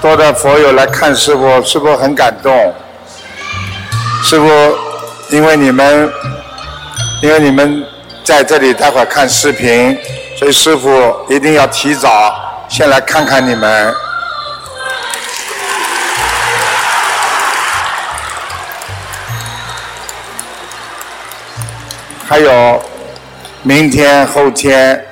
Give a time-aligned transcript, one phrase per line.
[0.00, 2.74] 多的佛友来看师傅，师傅很感动。
[4.24, 4.48] 师傅，
[5.28, 6.10] 因为你们，
[7.22, 7.84] 因为你们
[8.24, 9.96] 在这里待会儿看视频，
[10.38, 12.34] 所以师傅一定要提早
[12.68, 13.94] 先来看看你们。
[22.26, 22.82] 还有
[23.62, 25.04] 明天、后天，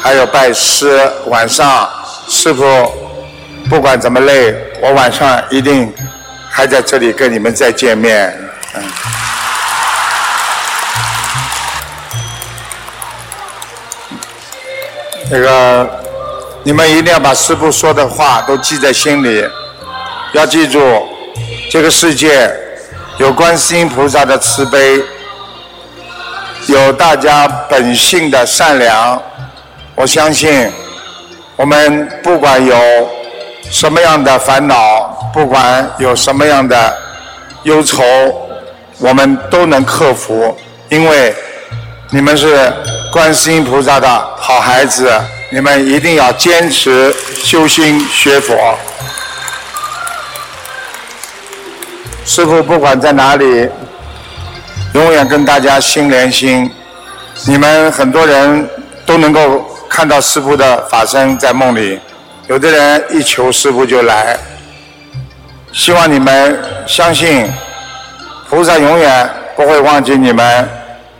[0.00, 1.86] 还有拜师，晚上
[2.28, 2.64] 师傅
[3.68, 5.92] 不管怎么累，我晚上一定
[6.48, 8.32] 还在这里跟你们再见面。
[8.74, 8.82] 嗯。
[15.30, 15.88] 那个，
[16.64, 19.48] 你们一定要把师傅说的话都记在心里，
[20.32, 21.06] 要记住，
[21.70, 22.52] 这个世界
[23.18, 25.00] 有观世音菩萨的慈悲。
[26.66, 29.20] 有大家本性的善良，
[29.94, 30.70] 我相信
[31.56, 32.76] 我们不管有
[33.70, 36.96] 什么样的烦恼，不管有什么样的
[37.62, 38.02] 忧愁，
[38.98, 40.56] 我们都能克服，
[40.88, 41.34] 因为
[42.10, 42.72] 你们是
[43.12, 45.10] 观世音菩萨的好孩子，
[45.50, 48.76] 你们一定要坚持修心学佛。
[52.24, 53.68] 师傅不管在哪里。
[54.92, 56.68] 永远跟大家心连心，
[57.46, 58.68] 你们很多人
[59.06, 62.00] 都能够看到师傅的法身在梦里，
[62.50, 64.36] 有的人一求师傅就来。
[65.72, 67.48] 希望你们相信，
[68.48, 70.68] 菩萨永远不会忘记你们，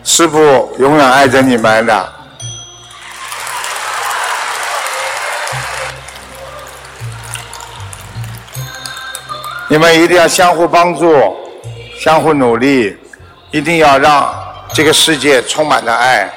[0.02, 0.40] 师傅
[0.80, 2.12] 永远爱着你们的。
[9.68, 11.36] 你们一定要相互帮助，
[11.96, 12.98] 相互努力。
[13.52, 14.34] 一定要让
[14.74, 16.28] 这个世界充满了爱。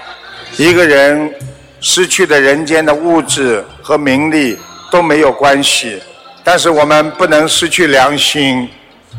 [0.57, 1.33] 一个人
[1.81, 4.59] 失去的人间的物质和名利
[4.93, 5.99] 都没有关系，
[6.43, 8.69] 但是我们不能失去良心。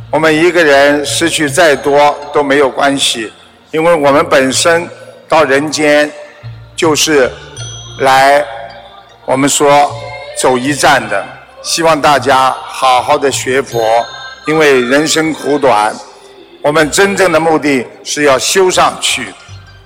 [0.08, 3.32] 我们一个人失去再多都没有关系，
[3.72, 4.88] 因为我们本身
[5.28, 6.08] 到人间
[6.76, 7.28] 就是
[7.98, 8.46] 来
[9.24, 9.90] 我们说
[10.40, 11.26] 走一站的。
[11.60, 13.82] 希望大家好好的学佛，
[14.46, 15.92] 因为人生苦短。
[16.62, 19.26] 我们真正的目的是要修上去，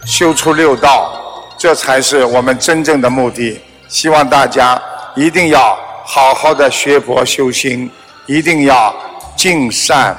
[0.04, 1.18] 修出六道，
[1.56, 3.58] 这才是我们真正的目的。
[3.88, 4.80] 希望大家
[5.18, 7.90] 一定要好好的学佛修心，
[8.26, 8.94] 一定要
[9.34, 10.16] 尽善。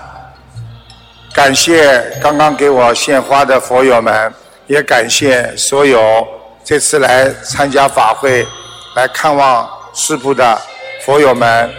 [1.34, 4.34] 感谢刚刚给我献花的佛友们，
[4.68, 6.28] 也感谢所有
[6.66, 8.46] 这次来参加法会、
[8.94, 10.62] 来看望师父的
[11.06, 11.74] 佛友们。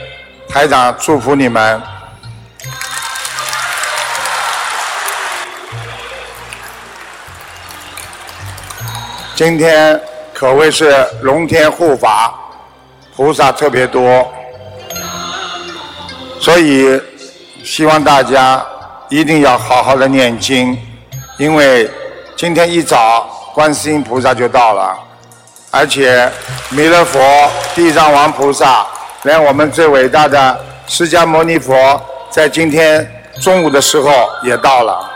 [0.49, 1.79] 台长祝福你们。
[9.37, 10.01] 今天
[10.33, 12.40] 可谓是龙天护法，
[13.21, 14.27] 菩萨特别多，
[16.41, 16.99] 所以
[17.63, 18.65] 希望大家
[19.11, 20.75] 一定要好好的念经，
[21.37, 21.91] 因为
[22.35, 24.99] 今天一早观世音菩萨就到了，
[25.71, 26.33] 而且
[26.71, 27.21] 弥勒佛、
[27.75, 28.87] 地藏王菩萨，
[29.25, 33.07] 连我们最伟大的释迦牟尼佛，在今天
[33.43, 34.11] 中午的时候
[34.45, 35.10] 也到了。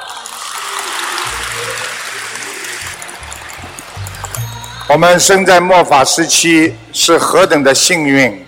[4.86, 8.44] 我们生在末法时期是何等的幸运，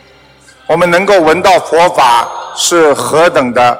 [0.66, 3.78] 我们能够闻到佛法是何等的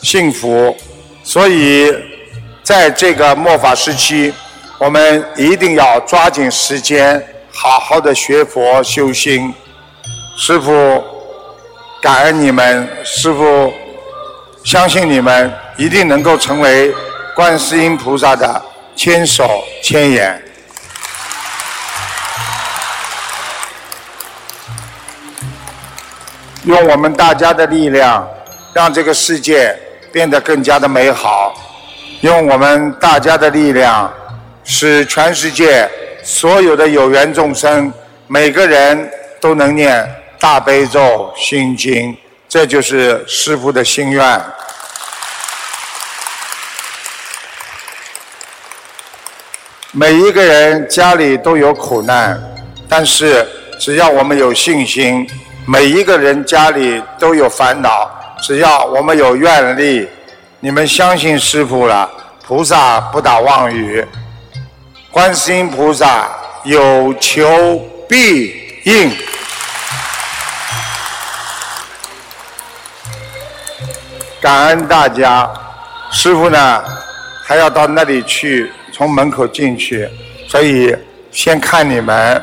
[0.00, 0.74] 幸福，
[1.22, 1.94] 所以
[2.62, 4.32] 在这个末法时期，
[4.78, 9.52] 我们一定要抓紧时间，好好的学佛修心。
[10.38, 11.04] 师父，
[12.00, 13.70] 感恩你们，师父
[14.64, 16.90] 相信你们一定能够成为
[17.36, 18.62] 观世音菩萨的
[18.96, 20.42] 千手千眼。
[26.68, 28.28] 用我们大家的力量，
[28.74, 29.74] 让这个世界
[30.12, 31.54] 变得更加的美好；
[32.20, 34.12] 用我们大家的力量，
[34.64, 35.90] 使全世界
[36.22, 37.90] 所有的有缘众生，
[38.26, 40.06] 每个人都能念
[40.38, 42.14] 大悲咒心经。
[42.46, 44.42] 这就是师父的心愿。
[49.92, 52.38] 每一个人家里都有苦难，
[52.86, 53.48] 但是
[53.80, 55.26] 只要我们有信心。
[55.70, 58.10] 每一个人家里都有烦恼，
[58.40, 60.08] 只要我们有愿力，
[60.60, 62.10] 你们相信师傅了，
[62.42, 64.02] 菩萨不打妄语，
[65.10, 66.26] 观世音菩萨
[66.64, 67.78] 有求
[68.08, 69.14] 必应。
[74.40, 75.52] 感恩大家，
[76.10, 76.82] 师傅呢
[77.44, 80.08] 还要到那里去，从门口进去，
[80.48, 80.96] 所以
[81.30, 82.42] 先看你们，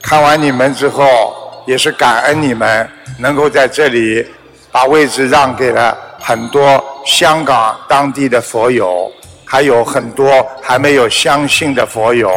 [0.00, 1.41] 看完你们之后。
[1.66, 2.88] 也是感恩你们
[3.18, 4.26] 能够在这里
[4.70, 9.10] 把位置让给了很多香港当地的佛友，
[9.44, 12.30] 还有很多还没有相信的佛友，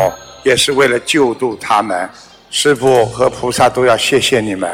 [0.43, 2.09] 也是为了救度他们。
[2.49, 4.71] 师父和菩萨都要谢谢你们。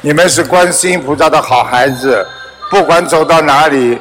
[0.00, 2.24] 你们是观世音菩萨的好孩子，
[2.70, 3.98] 不管走到哪里，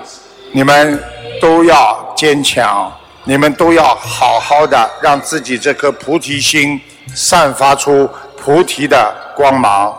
[0.51, 1.03] 你们
[1.41, 2.91] 都要坚强，
[3.25, 6.79] 你们都要好好的让自己这颗菩提心
[7.13, 9.93] 散发出菩提的光芒。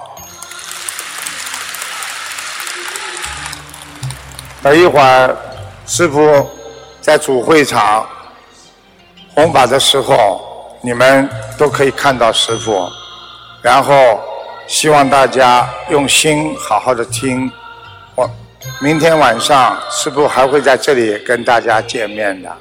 [4.62, 5.36] 等一会儿，
[5.86, 6.48] 师傅
[7.00, 8.08] 在主会场
[9.34, 12.88] 弘法的时候，你们都可以看到师傅，
[13.60, 14.18] 然后。
[14.68, 17.48] 希望大家用心好好的听，
[18.16, 18.28] 我
[18.80, 22.52] 明天晚上师傅还会在这里跟大家见面的。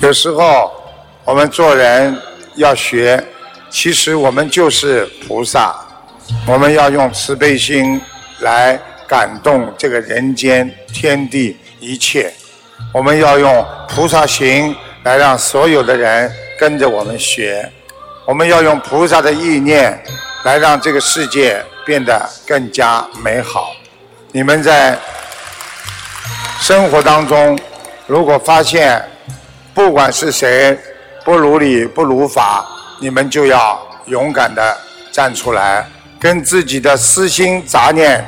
[0.00, 0.72] 有时候
[1.24, 2.16] 我们做人
[2.54, 3.22] 要学，
[3.68, 5.74] 其实我们就是菩萨，
[6.46, 8.00] 我们要用慈悲心
[8.40, 12.32] 来感动这个人间天地一切，
[12.92, 14.74] 我们要用菩萨行。
[15.04, 17.66] 来让所有的人跟着我们学，
[18.26, 19.98] 我们要用菩萨的意念
[20.42, 23.70] 来让这个世界变得更加美好。
[24.32, 24.98] 你们在
[26.60, 27.58] 生活当中，
[28.06, 29.02] 如果发现
[29.78, 30.76] 不管是谁
[31.24, 32.66] 不如理不如法，
[32.98, 34.76] 你们就要勇敢的
[35.12, 35.88] 站出来，
[36.18, 38.26] 跟自己的私心杂念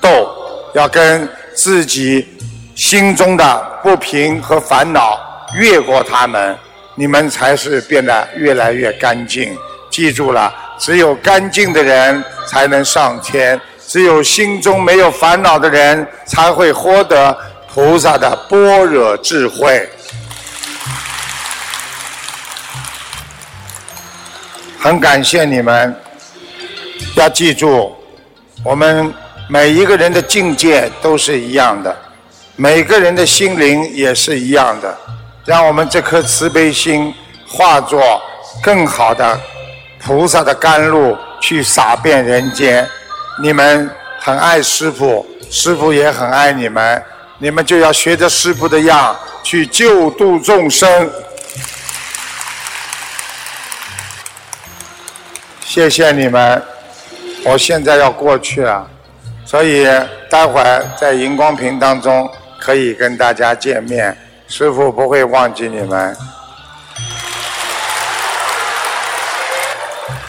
[0.00, 0.28] 斗，
[0.74, 2.26] 要跟自己
[2.74, 5.16] 心中的不平和烦恼。
[5.54, 6.58] 越过他们，
[6.96, 9.56] 你们才是变得越来越干净。
[9.88, 17.38] 记住了，只有干净的人才能上天，只有心中没有烦恼的人才会获得
[17.72, 19.88] 菩萨的般若智慧。
[24.80, 25.92] 很感谢你们，
[27.16, 27.92] 要记住，
[28.62, 29.12] 我们
[29.48, 31.94] 每一个人的境界都是一样的，
[32.54, 34.96] 每个人的心灵也是一样的。
[35.44, 37.12] 让我们这颗慈悲心
[37.48, 38.22] 化作
[38.62, 39.38] 更好的
[40.00, 42.88] 菩萨的甘露，去洒遍人间。
[43.42, 43.90] 你们
[44.20, 47.02] 很爱师傅，师傅也很爱你们，
[47.38, 51.10] 你们就要学着师傅的样去救度众生。
[55.68, 56.62] 谢谢你们，
[57.44, 58.88] 我现在要过去了，
[59.44, 59.84] 所以
[60.30, 62.26] 待会儿在荧光屏当中
[62.58, 64.16] 可以跟大家见面。
[64.46, 66.16] 师傅不会忘记你们。